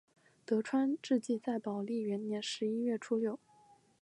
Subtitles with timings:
[0.47, 3.37] 德川治济在宝历元年十一月初六。